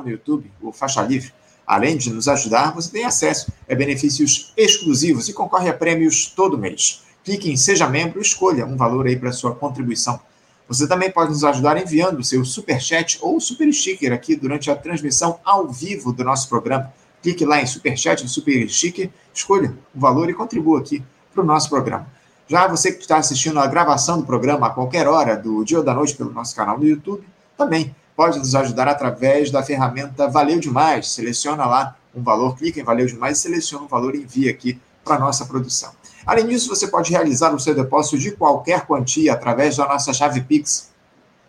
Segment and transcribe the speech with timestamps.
[0.00, 1.32] no YouTube, o Faixa Livre.
[1.66, 6.58] Além de nos ajudar, você tem acesso a benefícios exclusivos e concorre a prêmios todo
[6.58, 7.02] mês.
[7.24, 10.18] Clique em Seja Membro e escolha um valor aí para sua contribuição.
[10.66, 14.70] Você também pode nos ajudar enviando o seu super chat ou super sticker aqui durante
[14.70, 16.92] a transmissão ao vivo do nosso programa.
[17.22, 21.46] Clique lá em super chat, super sticker, escolha o valor e contribua aqui para o
[21.46, 22.08] nosso programa.
[22.48, 25.84] Já você que está assistindo a gravação do programa a qualquer hora do dia ou
[25.84, 27.24] da noite pelo nosso canal no YouTube,
[27.56, 31.10] também pode nos ajudar através da ferramenta Valeu Demais.
[31.10, 35.18] Seleciona lá um valor, clica em Valeu Demais seleciona um valor e envia aqui para
[35.18, 35.90] nossa produção.
[36.26, 40.42] Além disso, você pode realizar o seu depósito de qualquer quantia através da nossa chave
[40.42, 40.90] Pix.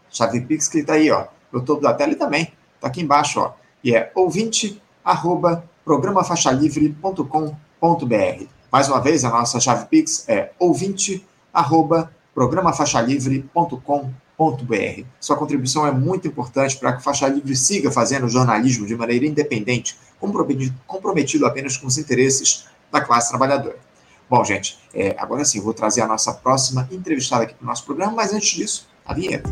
[0.10, 3.41] Chave Pix que está aí, ó, no topo da tela e também está aqui embaixo,
[3.41, 3.52] ó.
[3.84, 8.46] E é ouvinte, arroba, programafaixalivre.com.br.
[8.72, 14.21] Mais uma vez, a nossa chave Pix é ouvinte, arroba, programafaixalivre.com.br.
[15.20, 19.26] Sua contribuição é muito importante para que o Faixa Livre siga fazendo jornalismo de maneira
[19.26, 19.95] independente,
[20.88, 23.77] comprometido apenas com os interesses da classe trabalhadora.
[24.29, 27.85] Bom, gente, é, agora sim, vou trazer a nossa próxima entrevistada aqui para o nosso
[27.85, 29.49] programa, mas antes disso, a vinheta.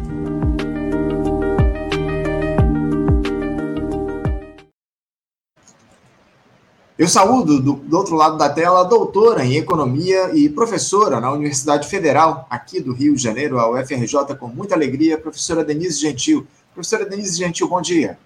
[7.00, 11.32] Eu saúdo do, do, outro lado da tela a doutora em economia e professora na
[11.32, 16.46] Universidade Federal aqui do Rio de Janeiro, a UFRJ, com muita alegria, professora Denise Gentil.
[16.74, 18.20] Professora Denise Gentil, bom dia.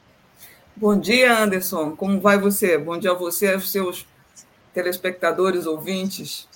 [0.75, 1.91] Bom dia, Anderson.
[1.91, 2.75] Como vai você?
[2.75, 4.07] Bom dia a você e aos seus
[4.73, 6.47] telespectadores, ouvintes.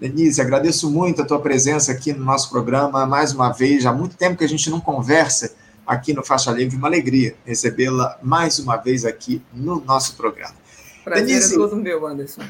[0.00, 3.84] Denise, agradeço muito a tua presença aqui no nosso programa mais uma vez.
[3.84, 5.54] Há muito tempo que a gente não conversa
[5.86, 10.54] aqui no Faixa Livre, uma alegria recebê-la mais uma vez aqui no nosso programa.
[11.08, 12.42] Prazer Denise, é todo meu, Anderson.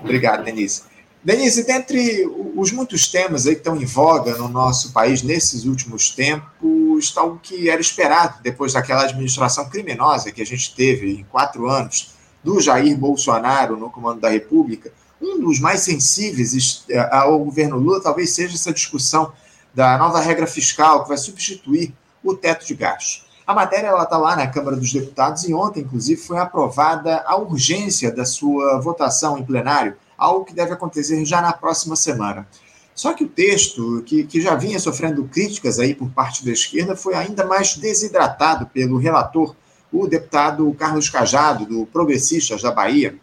[0.00, 0.82] Obrigado, Denise.
[1.22, 6.10] Denise, dentre os muitos temas aí que estão em voga no nosso país nesses últimos
[6.10, 6.52] tempos,
[6.98, 11.66] está o que era esperado depois daquela administração criminosa que a gente teve em quatro
[11.66, 14.92] anos do Jair Bolsonaro no comando da República.
[15.20, 19.32] Um dos mais sensíveis eh, ao governo Lula talvez seja essa discussão
[19.72, 23.24] da nova regra fiscal que vai substituir o teto de gastos.
[23.46, 28.10] A matéria está lá na Câmara dos Deputados e ontem, inclusive, foi aprovada a urgência
[28.10, 32.48] da sua votação em plenário, algo que deve acontecer já na próxima semana.
[32.94, 36.96] Só que o texto, que, que já vinha sofrendo críticas aí por parte da esquerda,
[36.96, 39.54] foi ainda mais desidratado pelo relator,
[39.92, 43.14] o deputado Carlos Cajado, do Progressistas da Bahia.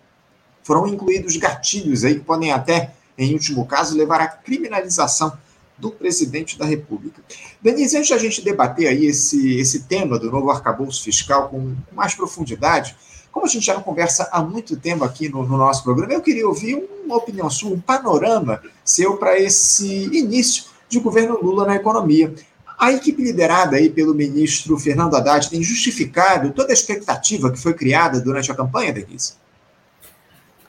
[0.61, 5.35] Foram incluídos gatilhos aí que podem até, em último caso, levar à criminalização
[5.81, 7.21] do presidente da República.
[7.61, 11.75] Denise, antes de a gente debater aí esse, esse tema do novo arcabouço fiscal com
[11.91, 12.95] mais profundidade,
[13.31, 16.47] como a gente já conversa há muito tempo aqui no, no nosso programa, eu queria
[16.47, 22.33] ouvir uma opinião sua, um panorama seu para esse início de governo Lula na economia.
[22.77, 27.73] A equipe liderada aí pelo ministro Fernando Haddad tem justificado toda a expectativa que foi
[27.73, 29.33] criada durante a campanha, Denise?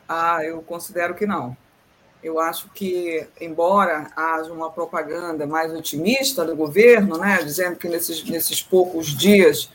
[0.08, 1.56] Ah, eu considero que não.
[2.22, 8.22] Eu acho que, embora haja uma propaganda mais otimista do governo, né, dizendo que nesses,
[8.24, 9.70] nesses poucos dias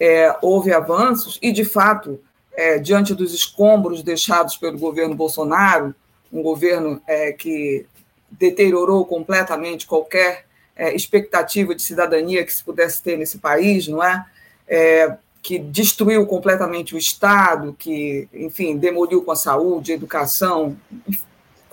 [0.00, 2.20] é, houve avanços, e, de fato,
[2.52, 5.94] é, diante dos escombros deixados pelo governo Bolsonaro,
[6.32, 7.86] um governo é, que
[8.30, 14.26] deteriorou completamente qualquer é, expectativa de cidadania que se pudesse ter nesse país, não é?
[14.66, 15.16] é?
[15.40, 20.74] que destruiu completamente o Estado, que, enfim, demoliu com a saúde, a educação,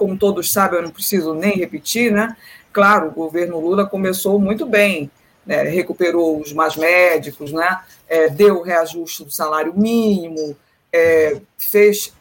[0.02, 2.36] como todos sabem, eu não preciso nem repetir, né?
[2.74, 5.12] Claro, o governo Lula começou muito bem,
[5.46, 5.62] né?
[5.62, 7.82] recuperou os mais médicos, né?
[8.10, 10.58] É, deu o reajuste do salário mínimo,
[10.92, 12.16] é, fez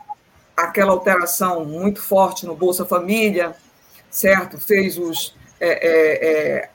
[0.54, 3.56] aquela alteração muito forte no Bolsa Família,
[4.10, 4.60] certo?
[4.60, 6.70] Fez os, é, é, é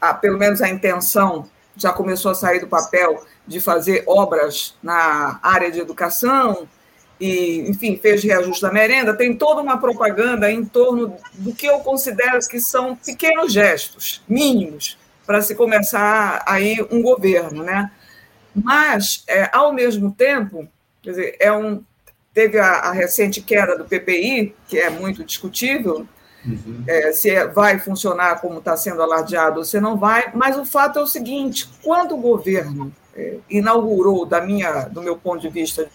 [0.00, 5.38] a, pelo menos a intenção já começou a sair do papel de fazer obras na
[5.42, 6.66] área de educação,
[7.20, 11.80] e, enfim, fez reajuste da merenda, tem toda uma propaganda em torno do que eu
[11.80, 14.96] considero que são pequenos gestos, mínimos,
[15.26, 17.90] para se começar aí um governo, né?
[18.54, 20.68] Mas, é, ao mesmo tempo,
[21.02, 21.82] quer dizer, é um,
[22.32, 26.06] teve a, a recente queda do PPI, que é muito discutível,
[26.46, 26.84] uhum.
[26.86, 30.64] é, se é, vai funcionar como está sendo alardeado ou se não vai, mas o
[30.64, 35.48] fato é o seguinte, quando o governo é, inaugurou, da minha, do meu ponto de
[35.48, 35.88] vista,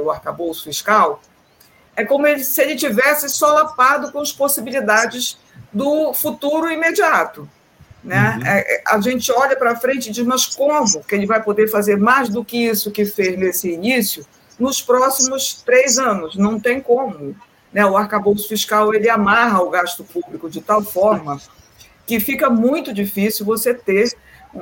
[0.00, 1.20] o arcabouço fiscal,
[1.96, 5.38] é como se ele tivesse solapado com as possibilidades
[5.72, 7.48] do futuro imediato.
[8.02, 8.38] Né?
[8.38, 8.46] Uhum.
[8.46, 11.68] É, é a gente olha para frente e diz, mas como que ele vai poder
[11.68, 14.24] fazer mais do que isso que fez nesse início
[14.58, 16.36] nos próximos três anos?
[16.36, 17.36] Não tem como.
[17.72, 17.84] Né?
[17.84, 21.40] O arcabouço fiscal ele amarra o gasto público de tal forma
[22.06, 24.12] que fica muito difícil você ter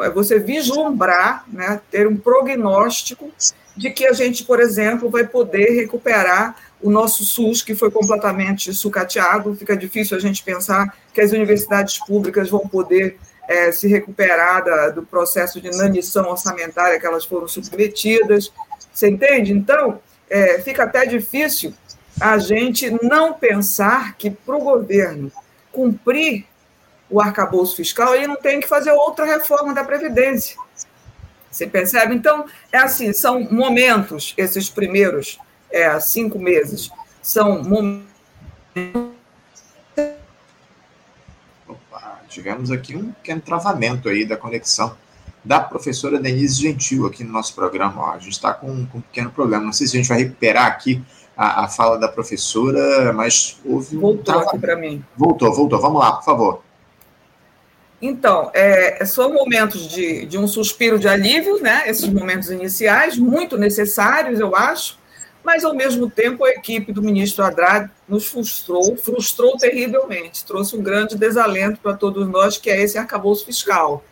[0.03, 3.33] é você vislumbrar, né, ter um prognóstico
[3.79, 8.75] de que a gente, por exemplo, vai poder recuperar o nosso SUS, que foi completamente
[8.75, 9.55] sucateado.
[9.55, 13.17] Fica difícil a gente pensar que as universidades públicas vão poder
[13.49, 18.53] é, se recuperar da, do processo de inanição orçamentária que elas foram submetidas.
[18.93, 19.53] Você entende?
[19.53, 21.73] Então, é, fica até difícil
[22.21, 25.31] a gente não pensar que para o governo
[25.71, 26.47] cumprir
[27.09, 30.57] o arcabouço fiscal, ele não tem que fazer outra reforma da Previdência.
[31.51, 32.15] Você percebe?
[32.15, 35.39] Então, é assim, são momentos, esses primeiros
[35.71, 36.91] é, cinco meses,
[37.23, 38.09] são momentos.
[41.67, 44.97] Opa, tivemos aqui um pequeno travamento aí da conexão
[45.45, 48.03] da professora Denise Gentil aqui no nosso programa.
[48.03, 49.65] Ó, a gente está com, com, um pequeno problema.
[49.65, 51.03] Não sei se a gente vai recuperar aqui
[51.37, 54.01] a, a fala da professora, mas houve um.
[54.01, 55.03] Voltou aqui para mim.
[55.17, 55.81] Voltou, voltou.
[55.81, 56.63] Vamos lá, por favor.
[58.01, 61.83] Então, é, são momentos de, de um suspiro de alívio, né?
[61.87, 64.99] Esses momentos iniciais, muito necessários, eu acho,
[65.45, 70.83] mas ao mesmo tempo a equipe do ministro Haddad nos frustrou, frustrou terrivelmente, trouxe um
[70.83, 74.05] grande desalento para todos nós, que é esse arcabouço fiscal.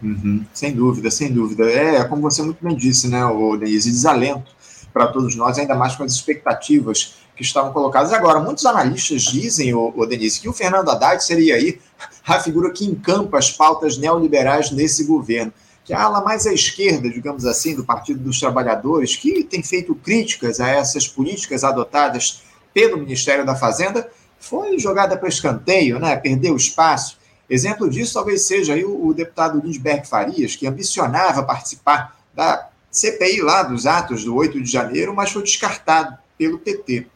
[0.00, 1.64] Uhum, sem dúvida, sem dúvida.
[1.70, 3.20] É, como você muito bem disse, né,
[3.58, 4.54] Denise, desalento
[4.92, 8.12] para todos nós, ainda mais com as expectativas que estavam colocadas.
[8.12, 11.80] Agora, muitos analistas dizem, o, o Denise, que o Fernando Haddad seria aí
[12.26, 15.52] a figura que encampa as pautas neoliberais nesse governo.
[15.84, 19.94] Que a ala mais à esquerda, digamos assim, do Partido dos Trabalhadores, que tem feito
[19.94, 22.42] críticas a essas políticas adotadas
[22.72, 24.08] pelo Ministério da Fazenda,
[24.38, 26.16] foi jogada para escanteio, né?
[26.16, 27.18] perdeu espaço.
[27.48, 33.40] Exemplo disso talvez seja aí o, o deputado Lindbergh Farias, que ambicionava participar da CPI
[33.40, 37.06] lá dos atos do 8 de janeiro, mas foi descartado pelo PT.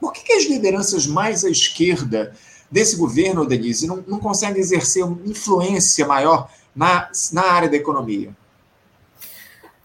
[0.00, 2.34] Por que, que as lideranças mais à esquerda
[2.70, 8.34] desse governo, Denise, não, não conseguem exercer uma influência maior na, na área da economia?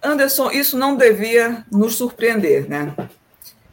[0.04, 2.96] Anderson, isso não devia nos surpreender, né?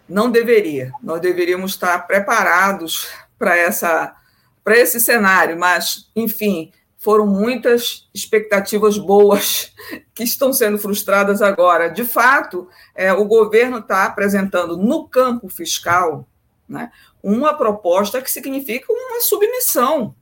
[0.08, 0.93] Não deveria.
[1.02, 3.08] Nós deveríamos estar preparados
[3.38, 4.14] para essa
[4.62, 6.70] para esse cenário, mas enfim,
[7.09, 9.73] foram muitas expectativas boas
[10.15, 11.89] que estão sendo frustradas agora.
[11.89, 16.29] De fato, é, o governo está apresentando no campo fiscal
[16.69, 20.15] né, uma proposta que significa uma submissão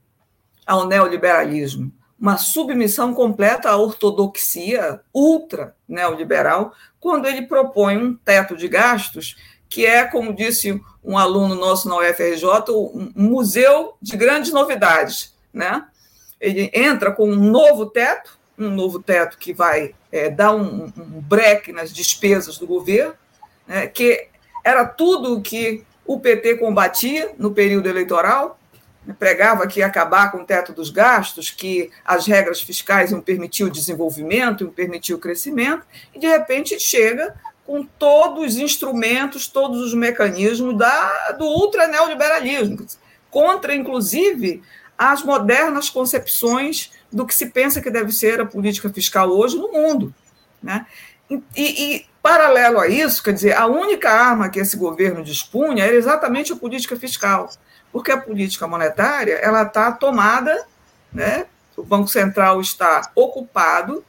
[0.65, 8.69] ao neoliberalismo, uma submissão completa à ortodoxia ultra neoliberal, quando ele propõe um teto de
[8.69, 9.35] gastos
[9.67, 15.85] que é, como disse um aluno nosso na UFRJ, um museu de grandes novidades, né?
[16.39, 21.21] Ele entra com um novo teto, um novo teto que vai é, dar um, um
[21.21, 23.13] breque nas despesas do governo,
[23.67, 24.27] né, que
[24.63, 28.59] era tudo o que o PT combatia no período eleitoral,
[29.05, 33.21] né, pregava que ia acabar com o teto dos gastos, que as regras fiscais iam
[33.21, 37.35] permitir o desenvolvimento, iam permitir o crescimento, e de repente chega
[37.65, 42.87] com todos os instrumentos, todos os mecanismos da, do ultraneoliberalismo,
[43.29, 44.63] contra, inclusive,
[44.97, 49.71] as modernas concepções do que se pensa que deve ser a política fiscal hoje no
[49.71, 50.13] mundo.
[50.61, 50.85] Né?
[51.29, 55.95] E, e, paralelo a isso, quer dizer, a única arma que esse governo dispunha era
[55.95, 57.49] exatamente a política fiscal,
[57.91, 60.65] porque a política monetária ela está tomada,
[61.13, 61.45] né?
[61.75, 64.03] o Banco Central está ocupado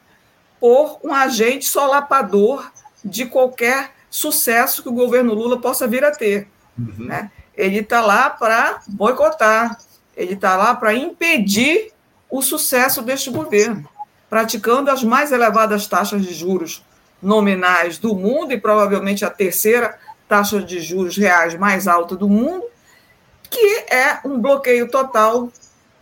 [0.58, 2.72] por um agente solapador
[3.04, 6.48] de qualquer sucesso que o governo Lula possa vir a ter.
[6.76, 7.06] Uhum.
[7.06, 7.30] Né?
[7.54, 9.78] Ele está lá para boicotar,
[10.18, 11.92] ele está lá para impedir
[12.28, 13.88] o sucesso deste governo,
[14.28, 16.84] praticando as mais elevadas taxas de juros
[17.22, 19.96] nominais do mundo e provavelmente a terceira
[20.28, 22.64] taxa de juros reais mais alta do mundo,
[23.48, 25.50] que é um bloqueio total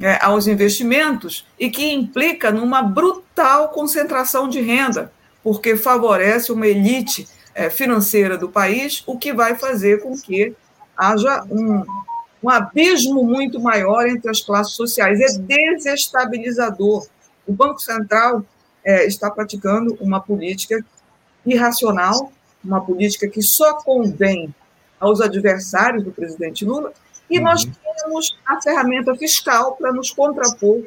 [0.01, 5.13] é, aos investimentos e que implica numa brutal concentração de renda,
[5.45, 10.55] porque favorece uma elite é, financeira do país, o que vai fazer com que
[10.97, 11.85] haja um,
[12.47, 15.19] um abismo muito maior entre as classes sociais.
[15.21, 17.05] É desestabilizador.
[17.45, 18.45] O Banco Central
[18.85, 20.85] é, está praticando uma política
[21.45, 22.33] irracional,
[22.65, 24.55] uma política que só convém
[25.01, 26.93] aos adversários do presidente Lula,
[27.29, 27.73] e nós uhum.
[27.99, 30.85] temos a ferramenta fiscal para nos contrapor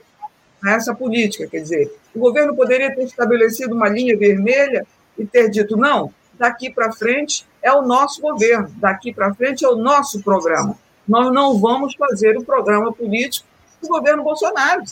[0.64, 1.46] a essa política.
[1.46, 4.88] Quer dizer, o governo poderia ter estabelecido uma linha vermelha
[5.18, 9.68] e ter dito: não, daqui para frente é o nosso governo, daqui para frente é
[9.68, 10.78] o nosso programa.
[11.10, 13.48] Nós não vamos fazer o programa político
[13.82, 14.84] do governo Bolsonaro.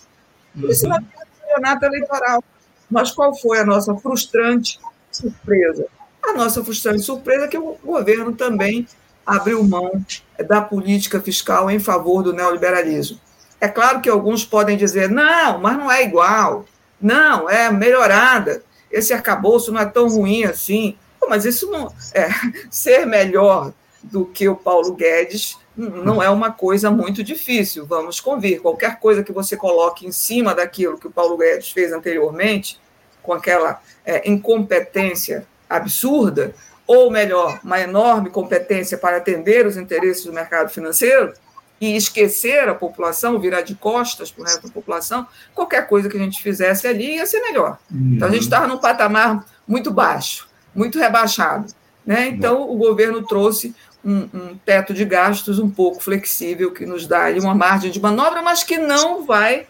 [0.55, 0.89] Isso uhum.
[0.89, 1.03] não é
[1.39, 2.43] campeonato eleitoral.
[2.89, 4.79] Mas qual foi a nossa frustrante
[5.11, 5.85] surpresa?
[6.23, 8.87] A nossa frustrante surpresa é que o governo também
[9.23, 10.03] abriu mão
[10.47, 13.19] da política fiscal em favor do neoliberalismo.
[13.61, 16.65] É claro que alguns podem dizer, não, mas não é igual.
[16.99, 18.63] Não, é melhorada.
[18.91, 20.97] Esse arcabouço não é tão ruim assim.
[21.19, 21.93] Pô, mas isso não.
[22.11, 22.27] É,
[22.71, 23.71] ser melhor
[24.01, 28.61] do que o Paulo Guedes não é uma coisa muito difícil, vamos convir.
[28.61, 32.79] Qualquer coisa que você coloque em cima daquilo que o Paulo Guedes fez anteriormente,
[33.21, 36.55] com aquela é, incompetência absurda,
[36.87, 41.33] ou melhor, uma enorme competência para atender os interesses do mercado financeiro
[41.79, 46.17] e esquecer a população, virar de costas para o resto da população, qualquer coisa que
[46.17, 47.77] a gente fizesse ali ia ser melhor.
[47.91, 48.13] Uhum.
[48.15, 51.71] Então a gente estava num patamar muito baixo, muito rebaixado.
[52.05, 52.29] Né?
[52.29, 53.75] Então o governo trouxe
[54.07, 57.99] um, um, teto de gastos um pouco flexível, que nos dá ali uma margem de
[57.99, 59.67] manobra, mas que não vai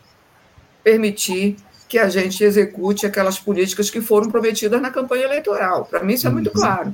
[0.83, 1.57] permitir
[1.89, 5.85] que a gente execute aquelas políticas que foram prometidas na campanha eleitoral.
[5.85, 6.53] Para mim, isso é muito uhum.
[6.53, 6.93] claro.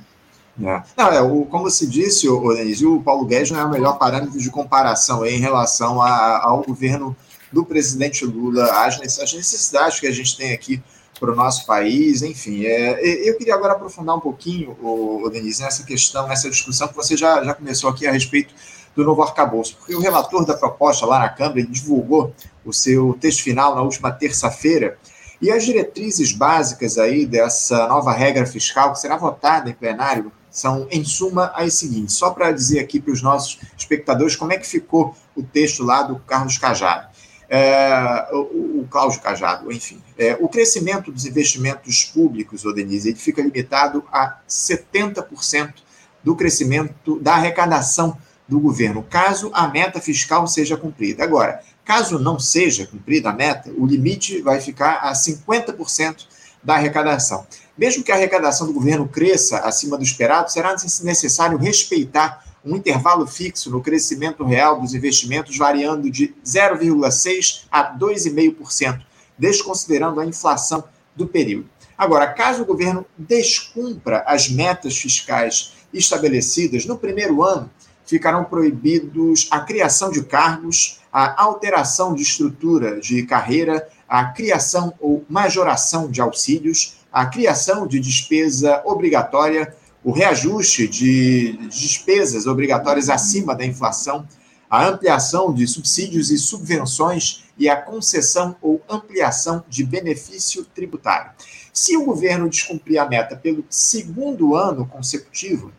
[0.64, 0.84] É.
[0.96, 3.98] Não, é, o, como se disse, o, Denise, o Paulo Guedes não é o melhor
[3.98, 7.16] parâmetro de comparação em relação a, ao governo
[7.52, 10.82] do presidente Lula, as necessidades que a gente tem aqui
[11.24, 12.66] para o nosso país, enfim.
[12.66, 17.16] É, eu queria agora aprofundar um pouquinho, o, Denise, nessa questão, nessa discussão que você
[17.16, 18.54] já, já começou aqui a respeito
[18.94, 22.34] do novo arcabouço, porque o relator da proposta lá na Câmara divulgou
[22.66, 24.98] o seu texto final na última terça-feira,
[25.42, 30.88] e as diretrizes básicas aí dessa nova regra fiscal que será votada em plenário são,
[30.92, 32.16] em suma, as seguintes.
[32.16, 36.04] Só para dizer aqui para os nossos espectadores como é que ficou o texto lá
[36.04, 37.13] do Carlos Cajado.
[37.56, 40.02] É, o, o Cláudio Cajado, enfim.
[40.18, 45.76] É, o crescimento dos investimentos públicos, Denise, ele fica limitado a 70%
[46.24, 48.18] do crescimento da arrecadação
[48.48, 51.24] do governo, caso a meta fiscal seja cumprida.
[51.24, 56.26] Agora, caso não seja cumprida a meta, o limite vai ficar a 50%
[56.64, 57.46] da arrecadação.
[57.78, 63.28] Mesmo que a arrecadação do governo cresça acima do esperado, será necessário respeitar um intervalo
[63.28, 69.02] fixo no crescimento real dos investimentos, variando de 0,6% a 2,5%,
[69.38, 70.84] desconsiderando a inflação
[71.16, 71.70] do período.
[71.98, 77.70] Agora, caso o governo descumpra as metas fiscais estabelecidas no primeiro ano,
[78.06, 85.24] ficarão proibidos a criação de cargos, a alteração de estrutura de carreira, a criação ou
[85.30, 93.66] majoração de auxílios, a criação de despesa obrigatória, o reajuste de despesas obrigatórias acima da
[93.66, 94.28] inflação,
[94.70, 101.32] a ampliação de subsídios e subvenções e a concessão ou ampliação de benefício tributário.
[101.72, 105.72] Se o governo descumprir a meta pelo segundo ano consecutivo,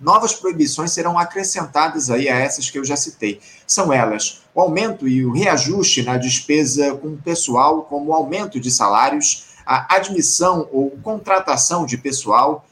[0.00, 3.40] novas proibições serão acrescentadas aí a essas que eu já citei.
[3.66, 8.70] São elas o aumento e o reajuste na despesa com pessoal, como o aumento de
[8.70, 12.64] salários, a admissão ou contratação de pessoal,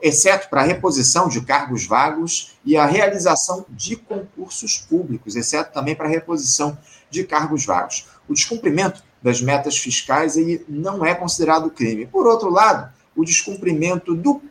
[0.00, 5.94] exceto para a reposição de cargos vagos e a realização de concursos públicos, exceto também
[5.94, 6.76] para a reposição
[7.10, 8.06] de cargos vagos.
[8.28, 12.06] O descumprimento das metas fiscais ele não é considerado crime.
[12.06, 14.42] Por outro lado, o descumprimento do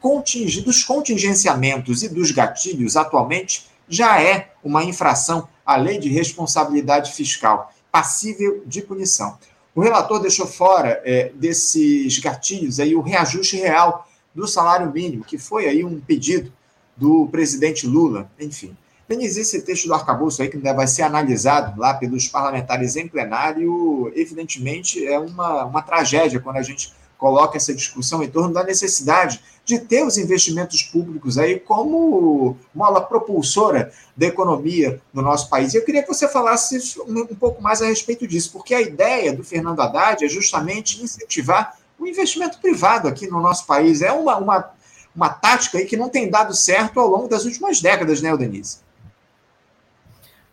[0.64, 7.72] dos contingenciamentos e dos gatilhos atualmente já é uma infração à lei de responsabilidade fiscal,
[7.92, 9.38] passível de punição.
[9.76, 15.38] O relator deixou fora é, desses gatilhos aí o reajuste real do salário mínimo, que
[15.38, 16.52] foi aí um pedido
[16.96, 18.76] do presidente Lula, enfim.
[19.08, 23.08] Denise, esse texto do arcabouço aí que ainda vai ser analisado lá pelos parlamentares em
[23.08, 28.64] plenário, evidentemente é uma, uma tragédia quando a gente coloca essa discussão em torno da
[28.64, 35.74] necessidade de ter os investimentos públicos aí como mola propulsora da economia no nosso país.
[35.74, 39.44] Eu queria que você falasse um pouco mais a respeito disso, porque a ideia do
[39.44, 44.02] Fernando Haddad é justamente incentivar o investimento privado aqui no nosso país.
[44.02, 44.74] É uma, uma,
[45.16, 48.80] uma tática aí que não tem dado certo ao longo das últimas décadas, né, Denise?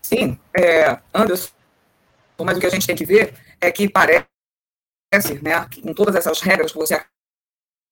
[0.01, 1.51] Sim, é, Anderson,
[2.45, 4.27] mas o que a gente tem que ver é que parece
[5.43, 6.95] né, com todas essas regras que você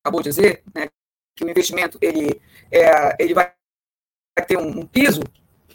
[0.02, 0.88] acabou de dizer, né,
[1.36, 3.52] que o investimento ele, é, ele vai
[4.46, 5.22] ter um, um piso,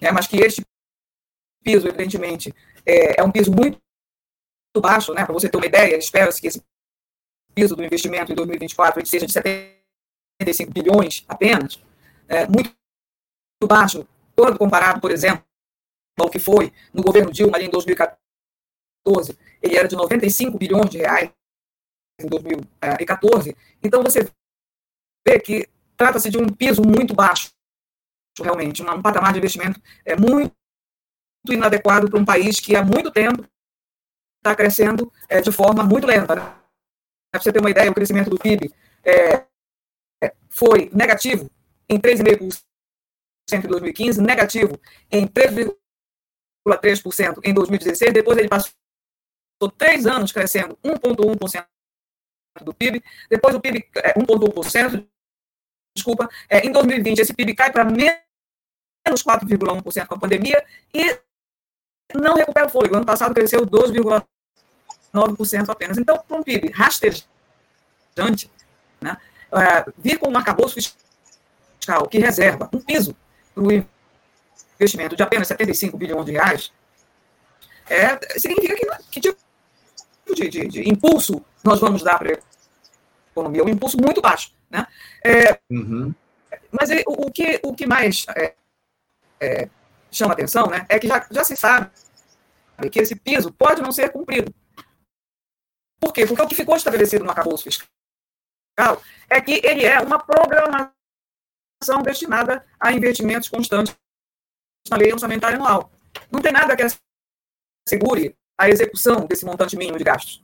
[0.02, 0.63] né, mas que este
[1.63, 2.54] piso, evidentemente,
[2.86, 3.80] é, é um piso muito
[4.78, 6.62] baixo, né, para você ter uma ideia, espera-se que esse
[7.54, 11.80] piso do investimento em 2024 seja de 75 bilhões apenas,
[12.28, 12.74] é, muito
[13.66, 15.46] baixo, quando comparado, por exemplo,
[16.20, 20.98] ao que foi no governo Dilma ali em 2014, ele era de 95 bilhões de
[20.98, 21.32] reais
[22.20, 23.56] em 2014.
[23.82, 24.30] Então, você
[25.26, 27.52] vê que trata-se de um piso muito baixo,
[28.40, 30.54] realmente, um patamar de investimento é muito
[31.48, 33.46] inadequado para um país que há muito tempo
[34.38, 36.62] está crescendo é, de forma muito lenta.
[37.34, 38.72] Para você ter uma ideia, o crescimento do PIB
[39.04, 39.48] é,
[40.50, 41.50] foi negativo
[41.90, 42.63] em 3,5%
[43.52, 44.80] em 2015, negativo
[45.12, 45.75] em 3,5%
[46.68, 48.72] 1,3% em 2016, depois ele passou
[49.78, 51.66] três anos crescendo 1,1%
[52.62, 55.08] do PIB, depois o PIB é 1,1%,
[55.96, 58.22] desculpa, é, em 2020 esse PIB cai para menos
[59.24, 60.63] 4,1% com a pandemia
[60.94, 61.20] e
[62.16, 62.96] não recupera o fôlego.
[62.96, 64.24] Ano passado cresceu 12,9%
[65.70, 65.98] apenas.
[65.98, 67.27] Então, para um PIB rastejante,
[69.00, 69.17] né,
[69.51, 73.15] é, vir com um arcabouço fiscal que reserva um piso
[73.53, 73.86] para o
[74.79, 76.72] investimento de apenas 75 bilhões de reais,
[77.89, 79.38] é, significa que, que tipo
[80.34, 82.39] de, de, de, impulso nós vamos dar para a
[83.32, 83.63] economia?
[83.63, 84.51] Um impulso muito baixo.
[84.70, 84.88] Né?
[85.24, 86.13] É, uhum.
[86.72, 88.55] Mas o, o, que, o que mais é,
[89.39, 89.70] é,
[90.12, 91.91] chama atenção né, é que já, já se sabe
[92.91, 94.53] que esse piso pode não ser cumprido.
[96.04, 96.28] Por quê?
[96.28, 97.88] Porque o que ficou estabelecido no arcabouço fiscal
[99.30, 100.92] é que ele é uma programação
[102.04, 103.96] destinada a investimentos constantes
[104.90, 105.90] na lei orçamentária anual.
[106.30, 106.84] Não tem nada que
[107.88, 110.44] assegure a execução desse montante mínimo de gastos.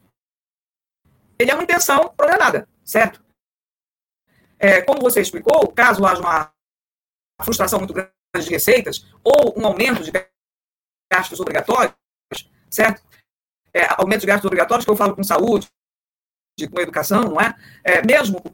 [1.38, 3.22] Ele é uma intenção programada, certo?
[4.58, 6.54] É, como você explicou, caso haja uma
[7.42, 10.12] frustração muito grande de receitas ou um aumento de
[11.12, 11.96] gastos obrigatórios,
[12.70, 13.09] certo?
[13.74, 15.68] É, aumento de gastos obrigatórios que eu falo com saúde,
[16.72, 17.56] com educação, não é?
[17.84, 18.54] é mesmo com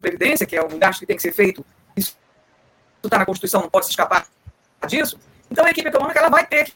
[0.00, 1.64] previdência, que é um gasto que tem que ser feito,
[1.96, 2.16] isso
[3.02, 4.26] está na Constituição, não pode se escapar
[4.86, 5.18] disso.
[5.50, 6.72] Então a equipe econômica ela vai ter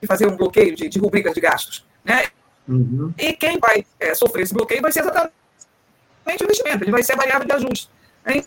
[0.00, 2.28] que fazer um bloqueio de, de rubricas de gastos, né?
[2.68, 3.12] Uhum.
[3.16, 5.32] E quem vai é, sofrer esse bloqueio vai ser exatamente
[6.40, 7.90] o investimento, ele vai ser a variável de ajuste.
[8.24, 8.44] Né?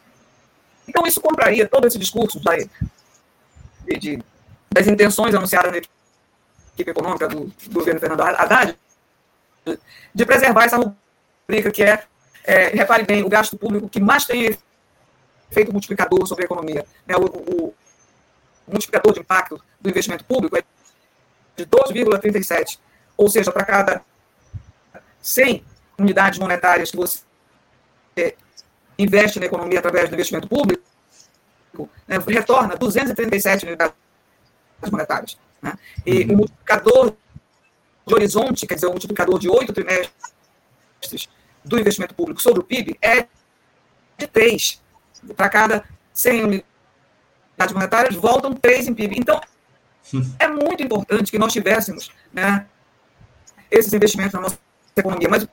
[0.88, 4.24] Então, isso compraria todo esse discurso de, de,
[4.70, 5.94] das intenções anunciadas na equipe
[6.90, 8.78] econômica do, do governo Fernando Haddad
[10.14, 12.04] de, preservar essa rubrica que é,
[12.44, 14.58] é, repare bem, o gasto público que mais tem
[15.50, 16.86] efeito multiplicador sobre a economia.
[17.06, 17.16] Né?
[17.16, 17.74] O, o,
[18.68, 20.64] multiplicador de impacto do investimento público é
[21.58, 22.80] de 12,37,
[23.18, 24.02] ou seja, para cada
[25.22, 25.66] 100
[25.98, 27.22] unidades monetárias que você
[28.98, 30.82] investe na economia através do investimento público,
[32.08, 33.94] né, retorna 237 unidades
[34.90, 35.38] monetárias.
[35.62, 35.74] Né?
[36.06, 37.14] E o multiplicador
[38.06, 41.30] de horizonte, quer dizer, o multiplicador de oito trimestres
[41.64, 43.28] do investimento público sobre o PIB é
[44.18, 44.82] de 3.
[45.36, 49.20] Para cada 100 unidades monetárias, voltam 3 em PIB.
[49.20, 49.40] Então,
[50.40, 52.66] é muito importante que nós tivéssemos né,
[53.70, 54.60] esses investimentos na nossa
[54.96, 55.30] economia.
[55.30, 55.48] Mas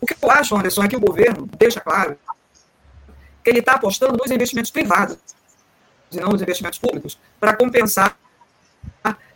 [0.00, 2.16] o que eu acho, Anderson, é que o governo deixa claro
[3.42, 5.18] que ele está apostando nos investimentos privados
[6.12, 8.18] e não nos investimentos públicos para compensar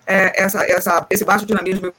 [0.07, 1.93] é, essa, essa, esse baixo dinamismo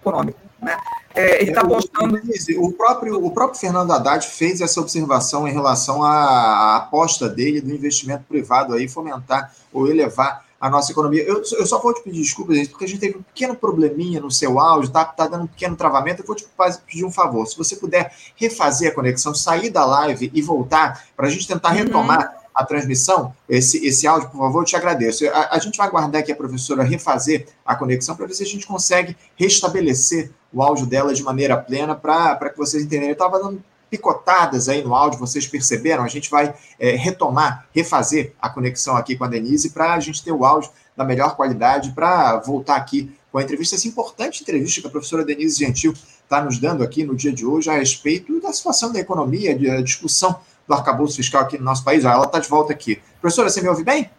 [0.00, 0.38] econômico.
[0.60, 0.76] Né?
[1.14, 2.20] É, ele está apostando.
[2.58, 7.60] O próprio, o próprio Fernando Haddad fez essa observação em relação à, à aposta dele
[7.60, 11.22] do investimento privado aí fomentar ou elevar a nossa economia.
[11.22, 14.30] Eu, eu só vou te pedir desculpas, porque a gente teve um pequeno probleminha no
[14.30, 16.22] seu áudio, tá, tá dando um pequeno travamento.
[16.22, 16.46] Eu vou te
[16.86, 17.46] pedir um favor.
[17.46, 21.70] Se você puder refazer a conexão, sair da live e voltar, para a gente tentar
[21.70, 22.36] uhum.
[22.56, 25.28] A transmissão, esse, esse áudio, por favor, eu te agradeço.
[25.28, 28.46] A, a gente vai aguardar aqui a professora refazer a conexão para ver se a
[28.46, 33.10] gente consegue restabelecer o áudio dela de maneira plena para que vocês entenderem.
[33.10, 36.02] Eu estava dando picotadas aí no áudio, vocês perceberam?
[36.02, 40.24] A gente vai é, retomar, refazer a conexão aqui com a Denise para a gente
[40.24, 44.80] ter o áudio da melhor qualidade para voltar aqui com a entrevista, essa importante entrevista
[44.80, 48.40] que a professora Denise Gentil está nos dando aqui no dia de hoje a respeito
[48.40, 52.04] da situação da economia, da discussão do arcabouço fiscal aqui no nosso país.
[52.04, 53.00] ela está de volta aqui.
[53.20, 54.10] Professora, você me ouve bem?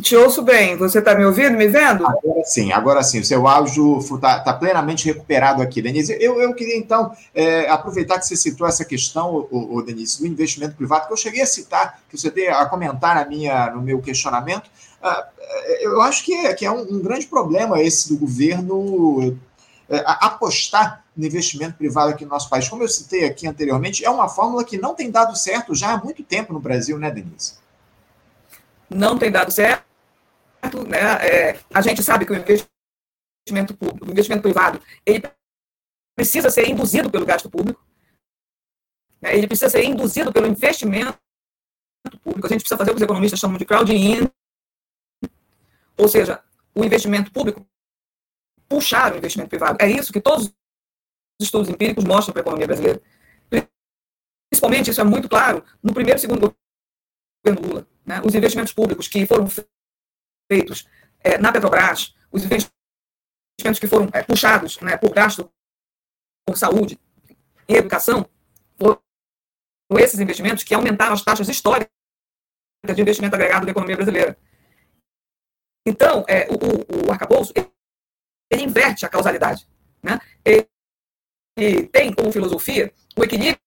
[0.00, 0.76] Te ouço bem.
[0.76, 2.06] Você está me ouvindo, me vendo?
[2.06, 3.20] Agora sim, agora sim.
[3.20, 6.16] O seu áudio está tá plenamente recuperado aqui, Denise.
[6.20, 10.26] Eu, eu queria, então, é, aproveitar que você citou essa questão, o, o, Denise, do
[10.26, 13.80] investimento privado, que eu cheguei a citar, que você deu a comentar na minha, no
[13.80, 14.70] meu questionamento.
[15.02, 15.38] Uh,
[15.80, 19.36] eu acho que é, que é um, um, grande problema esse do governo
[19.88, 22.68] é, apostar no investimento privado aqui no nosso país.
[22.68, 25.98] Como eu citei aqui anteriormente, é uma fórmula que não tem dado certo já há
[25.98, 27.54] muito tempo no Brasil, né, Denise?
[28.88, 29.88] Não tem dado certo
[30.86, 30.98] né?
[31.22, 35.28] É, a gente sabe que o investimento público, o investimento privado, ele
[36.16, 37.84] precisa ser induzido pelo gasto público,
[39.20, 39.36] né?
[39.36, 41.18] ele precisa ser induzido pelo investimento
[42.22, 42.46] público.
[42.46, 44.28] A gente precisa fazer o que os economistas chamam de crowding
[45.96, 46.42] ou seja,
[46.74, 47.66] o investimento público
[48.68, 49.78] puxar o investimento privado.
[49.80, 50.57] É isso que todos os
[51.40, 53.02] estudos empíricos mostram para a economia brasileira.
[54.50, 56.56] Principalmente, isso é muito claro no primeiro e segundo
[57.44, 57.86] governo Lula.
[58.04, 58.20] Né?
[58.24, 59.46] Os investimentos públicos que foram
[60.50, 60.88] feitos
[61.20, 65.50] é, na Petrobras, os investimentos que foram é, puxados né, por gasto
[66.46, 66.98] por saúde
[67.68, 68.28] e educação,
[68.78, 69.02] foram
[69.98, 71.90] esses investimentos que aumentaram as taxas históricas
[72.94, 74.38] de investimento agregado da economia brasileira.
[75.86, 77.52] Então, é, o, o, o arcabouço,
[78.50, 79.66] ele, inverte a causalidade.
[80.02, 80.18] Né?
[80.44, 80.68] Ele,
[81.92, 83.58] tem como filosofia o equilíbrio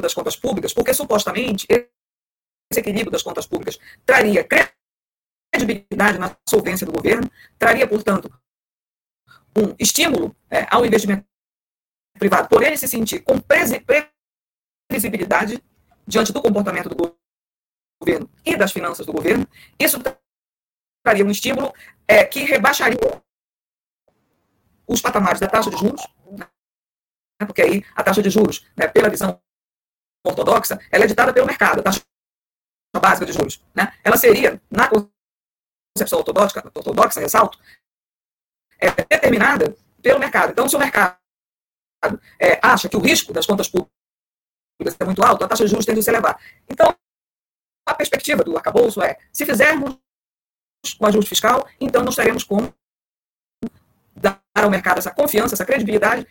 [0.00, 4.46] das contas públicas, porque supostamente esse equilíbrio das contas públicas traria
[5.52, 8.30] credibilidade na solvência do governo, traria, portanto,
[9.56, 11.26] um estímulo é, ao investimento
[12.18, 15.62] privado, por ele se sentir com previsibilidade
[16.06, 17.16] diante do comportamento do
[18.00, 19.46] governo e das finanças do governo,
[19.78, 19.98] isso
[21.04, 21.72] traria um estímulo
[22.06, 23.22] é, que rebaixaria
[24.86, 26.49] os patamares da taxa de juros, né?
[27.46, 29.40] Porque aí a taxa de juros, né, pela visão
[30.24, 32.02] ortodoxa, ela é ditada pelo mercado, a taxa
[33.00, 33.62] básica de juros.
[33.74, 33.92] Né?
[34.04, 37.58] Ela seria, na concepção ortodoxa, ortodoxa ressalto,
[38.78, 40.50] é determinada pelo mercado.
[40.50, 41.18] Então, se o mercado
[42.38, 45.86] é, acha que o risco das contas públicas é muito alto, a taxa de juros
[45.86, 46.40] tende a se elevar.
[46.68, 46.94] Então,
[47.86, 49.98] a perspectiva do arcabouço é, se fizermos
[50.98, 52.74] o ajuste fiscal, então nós teremos como
[54.14, 56.26] dar ao mercado essa confiança, essa credibilidade,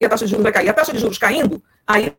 [0.00, 0.68] e a taxa de juros vai cair.
[0.68, 2.16] A taxa de juros caindo, aí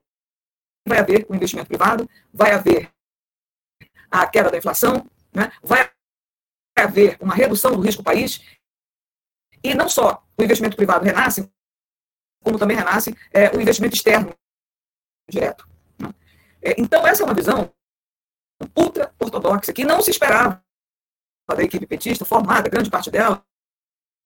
[0.88, 2.92] vai haver o investimento privado, vai haver
[4.10, 5.52] a queda da inflação, né?
[5.62, 5.92] vai
[6.78, 8.42] haver uma redução do risco país,
[9.64, 11.50] e não só o investimento privado renasce,
[12.44, 14.36] como também renasce é, o investimento externo
[15.28, 15.68] direto.
[15.98, 16.14] Né?
[16.62, 17.74] É, então, essa é uma visão
[18.78, 20.64] ultra ortodoxa que não se esperava
[21.48, 23.46] da equipe petista, formada, grande parte dela,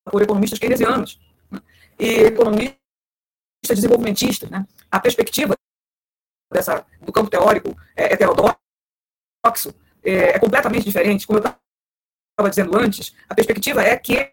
[0.04, 1.60] por economistas keynesianos né?
[1.98, 2.79] e economistas
[3.68, 4.50] desenvolvimentistas.
[4.50, 4.66] Né?
[4.90, 5.54] A perspectiva
[6.52, 8.58] dessa, do campo teórico é, heterodoxo
[10.02, 11.26] é, é completamente diferente.
[11.26, 14.32] Como eu estava dizendo antes, a perspectiva é que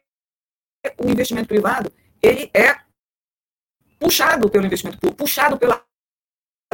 [0.98, 2.80] o investimento privado ele é
[4.00, 5.84] puxado pelo investimento público, puxado pela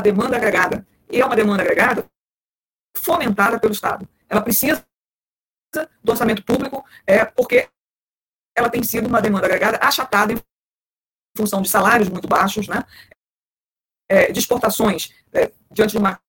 [0.02, 0.86] demanda agregada.
[1.10, 2.06] E é uma demanda agregada
[2.96, 4.08] fomentada pelo Estado.
[4.30, 4.86] Ela precisa
[6.04, 7.68] do orçamento público é, porque
[8.56, 10.38] ela tem sido uma demanda agregada achatada em
[11.36, 12.84] função de salários muito baixos, né?
[14.10, 16.20] É, de exportações, é, diante de uma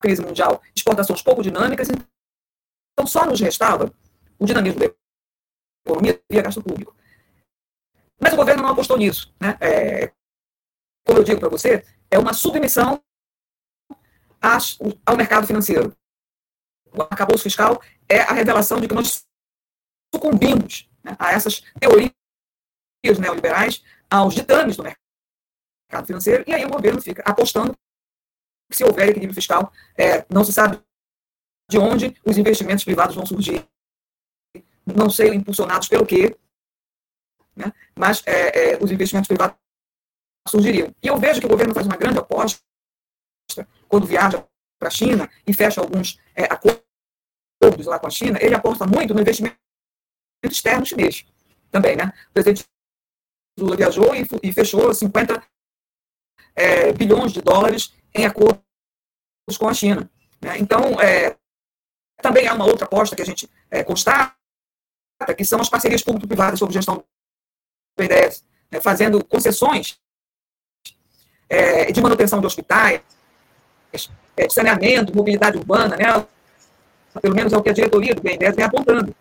[0.00, 1.88] crise mundial, exportações pouco dinâmicas.
[2.92, 3.92] Então, só nos restava
[4.38, 4.94] o dinamismo da
[5.86, 6.94] economia via gasto público.
[8.20, 9.34] Mas o governo não apostou nisso.
[9.40, 9.56] Né?
[9.60, 10.12] É,
[11.04, 13.02] como eu digo para você, é uma submissão
[15.06, 15.96] ao mercado financeiro.
[16.92, 19.26] O arcabouço fiscal é a revelação de que nós
[20.14, 22.12] sucumbimos né, a essas teorias
[23.18, 23.82] neoliberais,
[24.12, 27.74] aos ditames do mercado financeiro, e aí o governo fica apostando
[28.70, 30.78] que se houver equilíbrio fiscal, é, não se sabe
[31.70, 33.66] de onde os investimentos privados vão surgir,
[34.84, 36.36] não sei impulsionados pelo quê,
[37.56, 37.72] né?
[37.94, 39.56] mas é, é, os investimentos privados
[40.46, 40.94] surgiriam.
[41.02, 42.60] E eu vejo que o governo faz uma grande aposta
[43.88, 44.46] quando viaja
[44.78, 49.14] para a China e fecha alguns é, acordos lá com a China, ele aposta muito
[49.14, 49.56] no investimento
[50.44, 51.24] externo chinês
[51.70, 51.96] também.
[51.96, 52.12] Né?
[52.28, 52.66] O presidente
[53.58, 55.42] Lula viajou e, e fechou 50
[56.54, 58.62] é, bilhões de dólares em acordos
[59.58, 60.10] com a China.
[60.40, 60.58] Né?
[60.58, 61.36] Então, é,
[62.20, 64.34] também há uma outra aposta que a gente é, constata,
[65.36, 67.04] que são as parcerias público-privadas sob gestão do
[67.96, 68.80] BNDES, né?
[68.80, 69.98] fazendo concessões
[71.48, 73.02] é, de manutenção de hospitais,
[74.36, 76.26] é, de saneamento, mobilidade urbana, né?
[77.20, 79.14] pelo menos é o que a diretoria do BNDES vem apontando.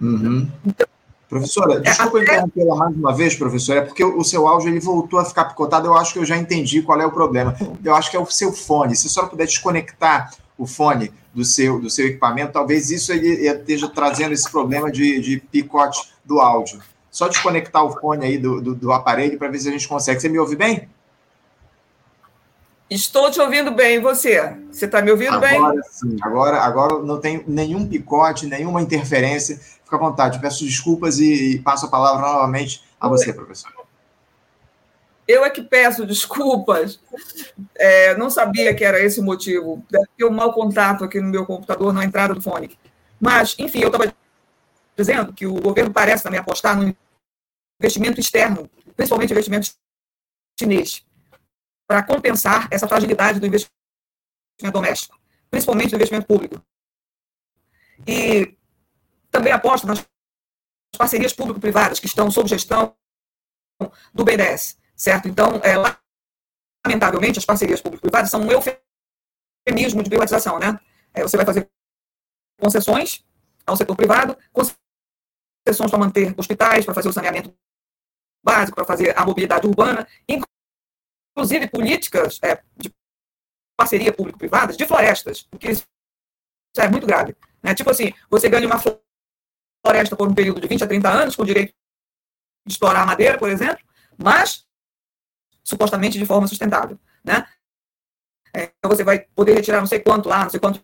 [0.00, 0.50] Uhum.
[0.64, 0.86] Então,
[1.28, 5.18] Professora, é, desculpa interrompê-la mais uma vez, professora, é porque o seu áudio ele voltou
[5.18, 5.86] a ficar picotado.
[5.88, 7.56] Eu acho que eu já entendi qual é o problema.
[7.84, 8.94] Eu acho que é o seu fone.
[8.94, 13.46] Se a senhora puder desconectar o fone do seu, do seu equipamento, talvez isso ele
[13.46, 16.80] esteja trazendo esse problema de, de picote do áudio.
[17.10, 20.20] Só desconectar o fone aí do, do, do aparelho para ver se a gente consegue.
[20.20, 20.88] Você me ouve bem?
[22.88, 24.56] Estou te ouvindo bem, você?
[24.70, 25.58] Você está me ouvindo agora, bem?
[25.58, 29.56] Agora sim, agora, agora não tem nenhum picote, nenhuma interferência.
[29.56, 33.72] Fica à vontade, peço desculpas e, e passo a palavra novamente a você, professor.
[35.26, 37.00] Eu é que peço desculpas.
[37.74, 39.84] É, não sabia que era esse o motivo.
[39.90, 42.78] Deve ter um mau contato aqui no meu computador, na entrada do fone.
[43.20, 44.14] Mas, enfim, eu estava
[44.96, 46.94] dizendo que o governo parece também apostar no
[47.80, 49.70] investimento externo, principalmente investimento
[50.58, 51.05] chinês
[51.86, 53.72] para compensar essa fragilidade do investimento
[54.72, 55.18] doméstico,
[55.50, 56.60] principalmente do investimento público.
[58.06, 58.56] E
[59.30, 60.04] também aposta nas
[60.96, 62.96] parcerias público-privadas que estão sob gestão
[64.12, 65.28] do BNDES, certo?
[65.28, 65.74] Então, é,
[66.84, 70.78] lamentavelmente, as parcerias público-privadas são um eufemismo de privatização, né?
[71.12, 71.70] É, você vai fazer
[72.58, 73.24] concessões
[73.66, 77.54] ao setor privado, concessões para manter hospitais, para fazer o saneamento
[78.42, 80.55] básico, para fazer a mobilidade urbana, inclusive
[81.70, 82.92] políticas é, de
[83.76, 85.86] parceria público-privadas de florestas, o que isso
[86.78, 87.36] é muito grave.
[87.62, 87.74] Né?
[87.74, 88.80] Tipo assim, você ganha uma
[89.84, 91.74] floresta por um período de 20 a 30 anos, com direito
[92.66, 93.84] de explorar a madeira, por exemplo,
[94.16, 94.66] mas
[95.62, 96.98] supostamente de forma sustentável.
[97.22, 97.46] Né?
[98.54, 100.82] É, então, você vai poder retirar não sei quanto lá, não sei quantos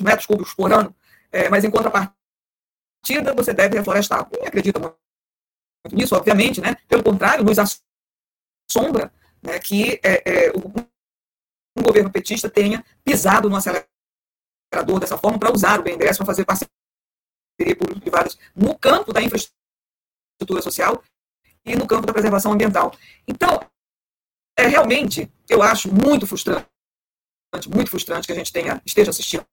[0.00, 0.94] metros cúbicos por ano,
[1.30, 4.28] é, mas em contrapartida, você deve reflorestar.
[4.32, 4.98] Ninguém acredita muito
[5.92, 6.74] nisso, obviamente, né?
[6.88, 10.72] pelo contrário, nos assombra né, que é, é, o,
[11.76, 13.88] um governo petista tenha pisado no acelerador
[15.00, 21.02] dessa forma para usar o BNDES para fazer parceria público-privadas no campo da infraestrutura social
[21.64, 22.94] e no campo da preservação ambiental.
[23.26, 23.60] Então,
[24.56, 26.66] é realmente, eu acho muito frustrante,
[27.68, 29.46] muito frustrante que a gente tenha, esteja assistindo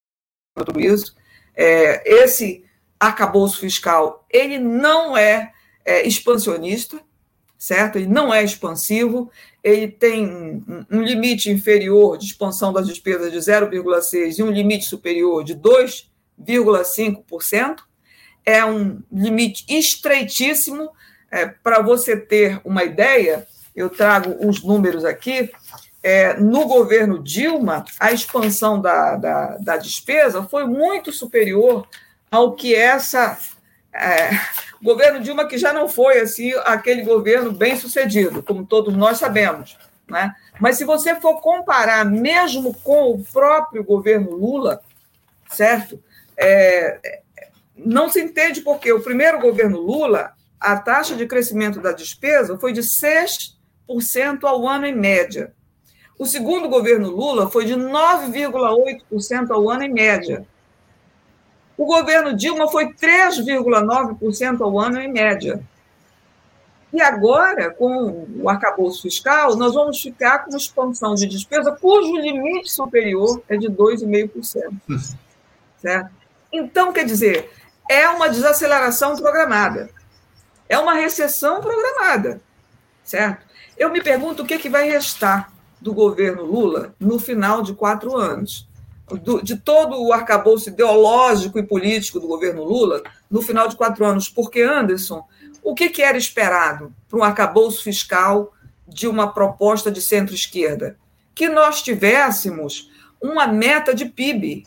[0.56, 1.16] a tudo isso.
[1.56, 2.66] É, esse
[3.00, 5.54] arcabouço fiscal, ele não é,
[5.86, 7.02] é expansionista,
[7.60, 7.98] certo?
[7.98, 9.30] Ele não é expansivo,
[9.62, 15.44] ele tem um limite inferior de expansão das despesas de 0,6% e um limite superior
[15.44, 17.80] de 2,5%.
[18.46, 20.90] É um limite estreitíssimo.
[21.30, 23.46] É, Para você ter uma ideia,
[23.76, 25.52] eu trago os números aqui.
[26.02, 31.86] É, no governo Dilma, a expansão da, da, da, despesa foi muito superior
[32.32, 33.38] ao que essa.
[33.94, 34.30] É,
[34.82, 39.78] governo Dilma, que já não foi assim aquele governo bem sucedido, como todos nós sabemos.
[40.08, 40.34] Né?
[40.60, 44.82] Mas se você for comparar mesmo com o próprio governo Lula,
[45.52, 46.02] certo?
[46.38, 47.22] É,
[47.76, 52.74] não se entende porque o primeiro governo Lula, a taxa de crescimento da despesa foi
[52.74, 53.56] de 6%
[54.44, 55.54] ao ano em média.
[56.18, 60.46] O segundo governo Lula foi de 9,8% ao ano em média.
[61.80, 65.64] O governo Dilma foi 3,9% ao ano em média.
[66.92, 72.70] E agora, com o arcabouço fiscal, nós vamos ficar com expansão de despesa cujo limite
[72.70, 75.16] superior é de 2,5%.
[75.78, 76.10] Certo?
[76.52, 77.50] Então, quer dizer,
[77.90, 79.90] é uma desaceleração programada.
[80.68, 82.42] É uma recessão programada.
[83.06, 83.46] Certo?
[83.78, 87.74] Eu me pergunto o que, é que vai restar do governo Lula no final de
[87.74, 88.68] quatro anos
[89.18, 94.06] do, de todo o arcabouço ideológico e político do governo Lula no final de quatro
[94.06, 94.30] anos.
[94.30, 95.26] Porque, Anderson,
[95.64, 98.54] o que, que era esperado para um arcabouço fiscal
[98.88, 100.98] de uma proposta de centro-esquerda?
[101.34, 102.90] Que nós tivéssemos
[103.22, 104.66] uma meta de PIB,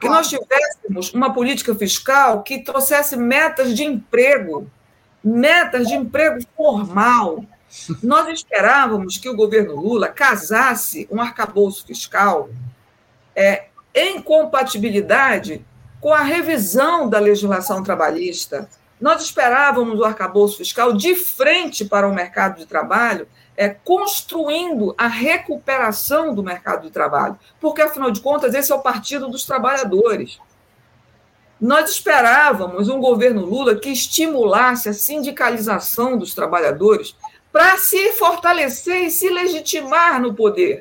[0.00, 4.70] que nós tivéssemos uma política fiscal que trouxesse metas de emprego,
[5.22, 7.44] metas de emprego formal.
[8.02, 12.48] Nós esperávamos que o governo Lula casasse um arcabouço fiscal
[13.34, 15.64] é, em compatibilidade
[16.00, 18.68] com a revisão da legislação trabalhista.
[19.00, 25.06] Nós esperávamos o arcabouço fiscal de frente para o mercado de trabalho, é, construindo a
[25.06, 30.38] recuperação do mercado de trabalho, porque, afinal de contas, esse é o partido dos trabalhadores.
[31.60, 37.16] Nós esperávamos um governo Lula que estimulasse a sindicalização dos trabalhadores
[37.52, 40.80] para se fortalecer e se legitimar no poder.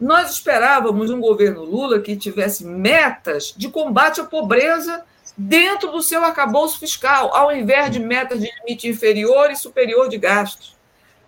[0.00, 5.04] Nós esperávamos um governo Lula que tivesse metas de combate à pobreza
[5.36, 10.16] dentro do seu arcabouço fiscal, ao invés de metas de limite inferior e superior de
[10.16, 10.76] gastos.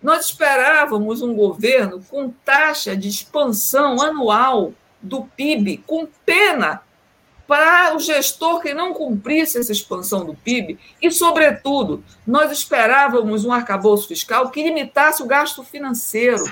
[0.01, 6.83] Nós esperávamos um governo com taxa de expansão anual do PIB, com pena
[7.47, 13.53] para o gestor que não cumprisse essa expansão do PIB, e, sobretudo, nós esperávamos um
[13.53, 16.45] arcabouço fiscal que limitasse o gasto financeiro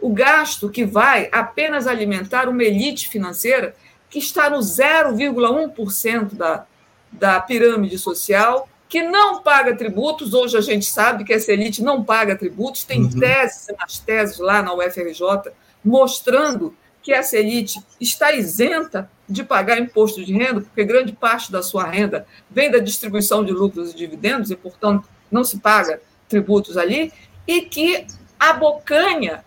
[0.00, 3.74] o gasto que vai apenas alimentar uma elite financeira
[4.08, 6.66] que está no 0,1% da,
[7.12, 10.34] da pirâmide social, que não paga tributos.
[10.34, 13.10] Hoje a gente sabe que essa elite não paga tributos, tem uhum.
[13.10, 15.52] teses nas teses lá na UFRJ
[15.84, 21.62] mostrando que essa elite está isenta de pagar imposto de renda, porque grande parte da
[21.62, 26.76] sua renda vem da distribuição de lucros e dividendos, e, portanto, não se paga tributos
[26.76, 27.12] ali,
[27.46, 28.06] e que
[28.38, 29.44] abocanha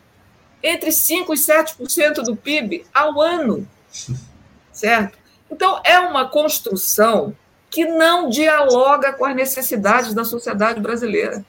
[0.64, 3.68] entre 5% e 7% do PIB ao ano.
[4.72, 5.18] Certo?
[5.52, 7.36] Então, é uma construção
[7.70, 11.44] que não dialoga com as necessidades da sociedade brasileira.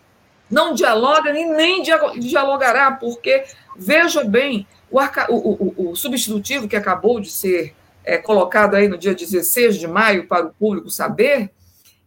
[0.50, 3.44] Não dialoga e nem dialogará, porque,
[3.77, 7.74] veja bem, o, o, o substitutivo que acabou de ser
[8.05, 11.50] é, colocado aí no dia 16 de maio para o público saber,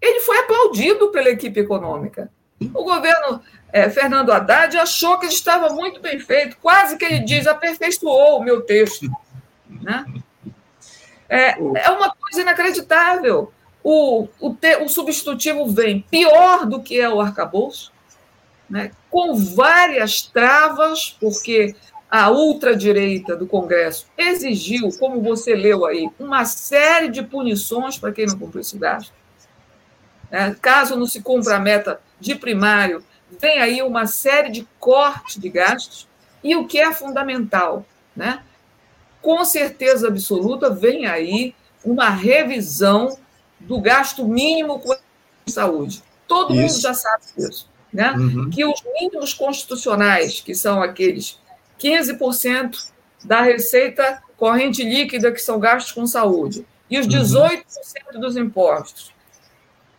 [0.02, 2.32] ele foi aplaudido pela equipe econômica.
[2.60, 3.42] O governo
[3.72, 8.44] é, Fernando Haddad achou que estava muito bem feito, quase que ele diz, aperfeiçoou o
[8.44, 9.10] meu texto.
[9.70, 10.06] Né?
[11.30, 13.52] É, é uma coisa inacreditável.
[13.84, 17.92] O, o, te, o substitutivo vem pior do que é o arcabouço,
[18.70, 18.92] né?
[19.10, 21.76] com várias travas, porque
[22.10, 28.26] a ultradireita do Congresso exigiu, como você leu aí, uma série de punições para quem
[28.26, 29.14] não cumpriu esse gasto.
[30.32, 33.04] É, caso não se cumpra a meta de primário,
[33.40, 36.08] vem aí uma série de cortes de gastos
[36.44, 38.44] e o que é fundamental, né?
[39.22, 41.54] Com certeza absoluta vem aí
[41.84, 43.18] uma revisão
[43.60, 44.96] do gasto mínimo com
[45.48, 46.04] saúde.
[46.28, 46.62] Todo Isso.
[46.62, 48.12] mundo já sabe disso, né?
[48.12, 48.50] Uhum.
[48.50, 51.40] Que os mínimos constitucionais, que são aqueles
[51.80, 52.92] 15%
[53.24, 57.64] da receita corrente líquida que são gastos com saúde, e os 18%
[58.14, 58.22] uhum.
[58.22, 59.18] dos impostos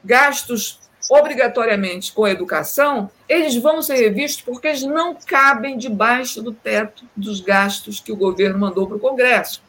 [0.05, 7.05] gastos obrigatoriamente com educação, eles vão ser revistos porque eles não cabem debaixo do teto
[7.17, 9.63] dos gastos que o governo mandou para o Congresso.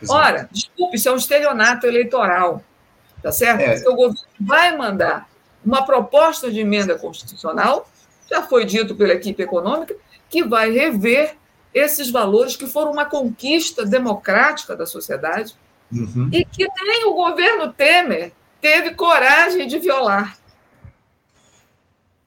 [0.00, 0.18] Exato.
[0.18, 2.62] Ora, desculpe, isso é um estelionato eleitoral,
[3.22, 3.60] tá certo?
[3.60, 3.74] É.
[3.74, 5.28] Porque o governo vai mandar
[5.64, 7.90] uma proposta de emenda constitucional,
[8.30, 9.94] já foi dito pela equipe econômica,
[10.28, 11.34] que vai rever
[11.74, 15.54] esses valores que foram uma conquista democrática da sociedade
[15.92, 16.30] uhum.
[16.32, 20.36] e que nem o governo Temer teve coragem de violar.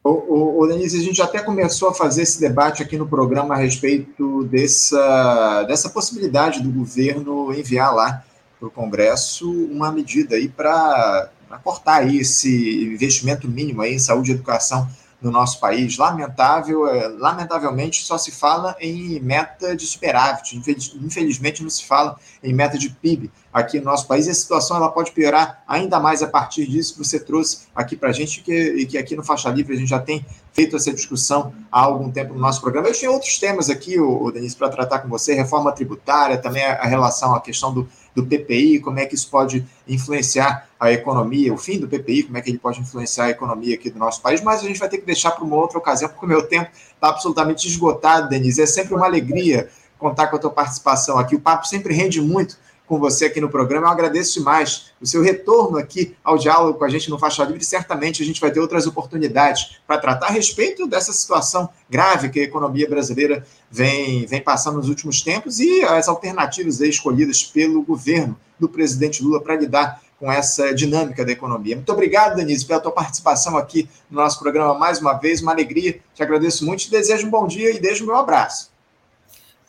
[0.09, 3.57] O, o, Denise, a gente até começou a fazer esse debate aqui no programa a
[3.57, 8.23] respeito dessa, dessa possibilidade do governo enviar lá
[8.59, 11.29] para o Congresso uma medida aí para
[11.63, 14.87] cortar aí esse investimento mínimo aí em saúde e educação
[15.21, 15.97] no nosso país.
[15.97, 20.57] Lamentável, é, lamentavelmente, só se fala em meta de superávit.
[21.01, 24.27] Infelizmente, não se fala em meta de PIB aqui no nosso país.
[24.27, 27.95] E a situação ela pode piorar ainda mais a partir disso que você trouxe aqui
[27.95, 30.75] para a gente, que, e que aqui no Faixa Livre a gente já tem feito
[30.75, 32.87] essa discussão há algum tempo no nosso programa.
[32.87, 36.73] Eu tinha outros temas aqui, o, Denise, para tratar com você: reforma tributária, também a,
[36.73, 41.53] a relação, a questão do do PPI, como é que isso pode influenciar a economia,
[41.53, 44.21] o fim do PPI, como é que ele pode influenciar a economia aqui do nosso
[44.21, 46.45] país, mas a gente vai ter que deixar para uma outra ocasião, porque o meu
[46.47, 48.61] tempo está absolutamente esgotado, Denise.
[48.61, 51.35] É sempre uma alegria contar com a tua participação aqui.
[51.35, 52.57] O papo sempre rende muito
[52.89, 53.85] com você aqui no programa.
[53.85, 57.63] Eu agradeço demais o seu retorno aqui ao diálogo com a gente no Faixa Livre.
[57.63, 62.39] Certamente a gente vai ter outras oportunidades para tratar a respeito dessa situação grave que
[62.39, 68.35] a economia brasileira vem, vem passando nos últimos tempos e as alternativas escolhidas pelo governo
[68.59, 71.75] do presidente Lula para lidar com essa dinâmica da economia.
[71.75, 75.43] Muito obrigado, Denise, pela tua participação aqui no nosso programa mais uma vez.
[75.43, 75.99] Uma alegria.
[76.15, 78.78] Te agradeço muito, te desejo um bom dia e deixo o meu abraço.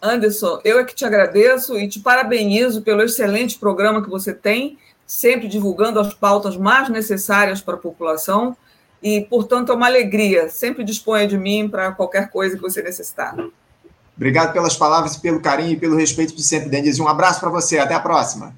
[0.02, 4.78] Anderson, eu é que te agradeço e te parabenizo pelo excelente programa que você tem,
[5.06, 8.56] sempre divulgando as pautas mais necessárias para a população.
[9.02, 10.48] E, portanto, é uma alegria.
[10.48, 13.34] Sempre disponha de mim para qualquer coisa que você necessitar.
[14.16, 17.00] Obrigado pelas palavras, pelo carinho e pelo respeito de sempre, Denise.
[17.00, 17.78] Um abraço para você.
[17.78, 18.54] Até a próxima.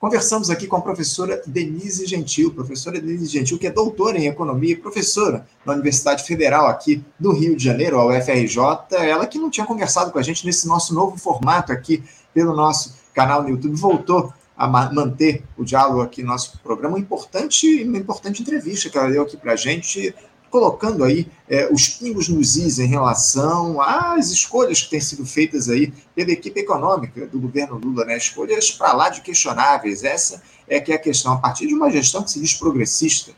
[0.00, 4.72] Conversamos aqui com a professora Denise Gentil, professora Denise Gentil, que é doutora em economia
[4.72, 8.60] e professora na Universidade Federal aqui do Rio de Janeiro, a UFRJ.
[8.92, 12.94] Ela que não tinha conversado com a gente nesse nosso novo formato aqui pelo nosso
[13.12, 16.94] canal no YouTube, voltou a manter o diálogo aqui no nosso programa.
[16.94, 20.14] Uma importante, uma importante entrevista que ela deu aqui para a gente,
[20.50, 25.68] colocando aí é, os pingos nos is em relação às escolhas que têm sido feitas
[25.68, 28.16] aí pela equipe econômica do governo Lula, né?
[28.16, 30.04] Escolhas para lá de questionáveis.
[30.04, 33.32] Essa é que é a questão, a partir de uma gestão que se diz progressista.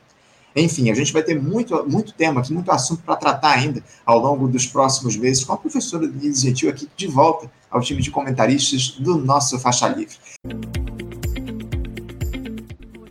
[0.55, 4.49] Enfim, a gente vai ter muito, muito tema muito assunto para tratar ainda ao longo
[4.49, 8.91] dos próximos meses com a professora Denise Gentil aqui de volta ao time de comentaristas
[8.99, 10.17] do nosso Faixa Livre.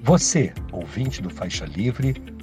[0.01, 2.38] Você, ouvinte do Faixa Livre,